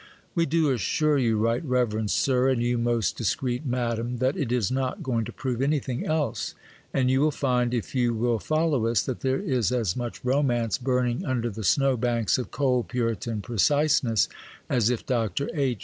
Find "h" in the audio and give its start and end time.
15.53-15.79